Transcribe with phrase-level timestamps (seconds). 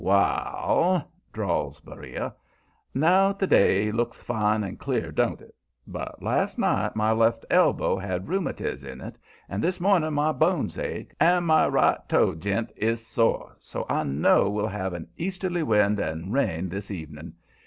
[0.03, 2.33] "Wall," drawls Beriah,
[2.91, 5.53] "now to day looks fine and clear, don't it?
[5.85, 10.79] But last night my left elbow had rheumatiz in it, and this morning my bones
[10.79, 15.61] ache, and my right toe j'int is sore, so I know we'll have an easterly
[15.61, 17.33] wind and rain this evening.